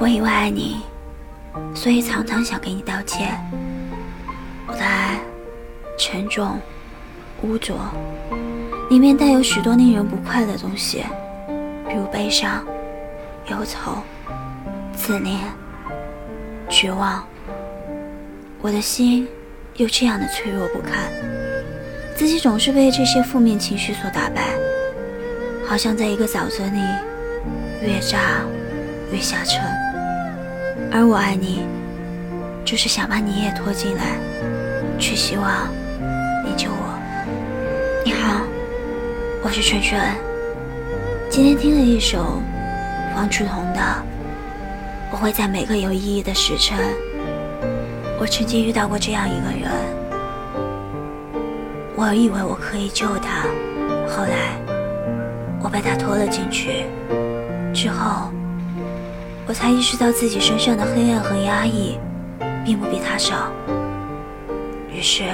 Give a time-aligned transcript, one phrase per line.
[0.00, 0.80] 我因为爱你，
[1.74, 3.38] 所以常常想给你道歉。
[4.66, 5.20] 我的爱
[5.98, 6.58] 沉重、
[7.42, 7.76] 污浊，
[8.88, 11.04] 里面带有许多令人不快的东西，
[11.86, 12.64] 比如悲伤、
[13.48, 14.02] 忧愁、
[14.96, 15.38] 自恋、
[16.70, 17.22] 绝望。
[18.62, 19.28] 我的心
[19.76, 21.12] 又这样的脆弱不堪，
[22.16, 24.58] 自己总是被这些负面情绪所打败，
[25.66, 26.80] 好像在一个沼泽里
[27.82, 28.18] 越扎
[29.12, 29.60] 越下沉。
[30.92, 31.62] 而我爱你，
[32.64, 34.18] 就是想把你也拖进来，
[34.98, 35.68] 却希望
[36.44, 36.98] 你救我。
[38.04, 38.40] 你好，
[39.40, 40.00] 我是春春。
[41.30, 42.42] 今天听了一首
[43.14, 43.80] 方楚彤的
[45.12, 46.76] 《我会在每个有意义的时辰》。
[48.18, 49.70] 我曾经遇到过这样一个人，
[51.94, 53.42] 我以为我可以救他，
[54.08, 54.58] 后来
[55.62, 56.84] 我被他拖了进去，
[57.72, 58.32] 之后。
[59.50, 61.98] 我才意识到自己身上的黑暗和压抑，
[62.64, 63.50] 并不比他少。
[64.88, 65.24] 于是，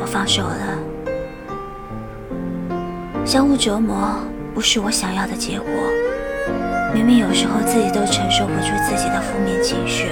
[0.00, 0.78] 我放手了。
[3.26, 4.14] 相互折磨
[4.54, 5.68] 不是我想要的结果。
[6.94, 10.10] 明明有时候自己都承受不住自己的负面情绪，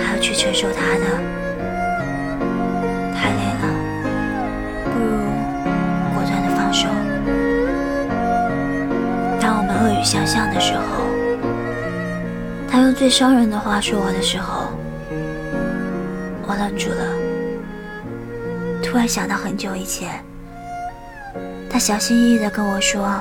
[0.00, 1.04] 还要去承受他的，
[10.04, 10.82] 想象的时候，
[12.70, 14.68] 他用最伤人的话说我的时候，
[16.46, 17.06] 我愣住了。
[18.82, 20.22] 突然想到很久以前，
[21.70, 23.18] 他小心翼翼的跟我说，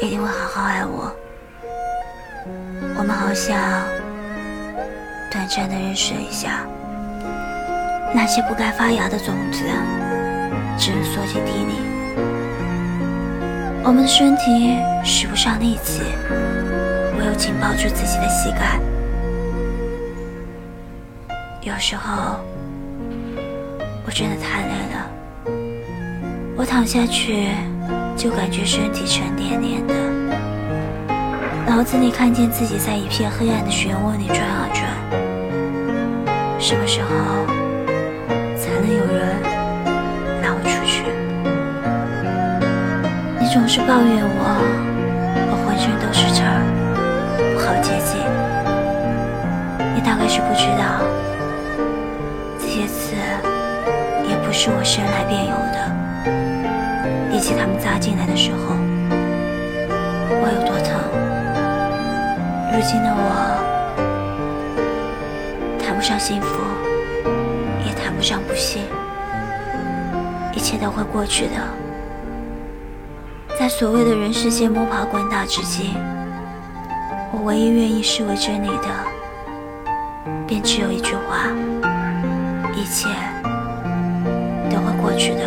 [0.00, 1.14] 一定会好好爱我。
[2.98, 3.58] 我们好像
[5.30, 6.66] 短暂的认识了一下，
[8.14, 9.62] 那些不该发芽的种子，
[10.78, 11.74] 只能缩进地里。
[13.86, 16.02] 我们的身体使不上力气，
[17.16, 18.80] 唯有紧抱住自己的膝盖。
[21.60, 22.40] 有时候，
[24.04, 25.06] 我真的太累了，
[26.56, 27.46] 我躺下去
[28.16, 29.94] 就感觉身体沉甸甸的，
[31.64, 34.84] 脑子里看见自己在一片黑暗的漩涡里转啊转。
[36.58, 37.08] 什么时候
[38.56, 39.45] 才能有人？
[43.86, 44.42] 抱怨我，
[45.48, 46.58] 我浑身都是刺儿，
[47.54, 48.18] 不好接近。
[49.94, 51.06] 你大概是不知道，
[52.58, 53.14] 这些刺
[54.28, 55.78] 也不是我生来便有的。
[57.30, 58.74] 比起他们扎进来的时候，
[60.42, 60.98] 我有多疼。
[62.74, 63.22] 如今的我，
[65.78, 66.58] 谈不上幸福，
[67.86, 68.82] 也谈不上不幸，
[70.52, 71.85] 一切都会过去的。
[73.58, 75.94] 在所谓的人世间摸爬滚打之际，
[77.32, 78.88] 我唯一愿意视为真理的，
[80.46, 81.48] 便只有一句话：
[82.74, 83.08] 一切
[84.68, 85.40] 都会过去的。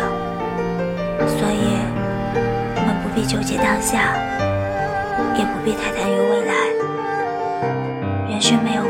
[1.38, 1.78] 所以，
[2.74, 4.12] 我们不必纠结当下，
[5.38, 6.54] 也不必太担忧未来。
[8.28, 8.82] 人生没有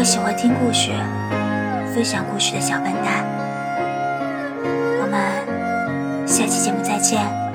[0.00, 0.92] 个喜欢听故事、
[1.92, 3.22] 分享故事的小笨蛋。
[4.98, 7.49] 我们下期节目再见。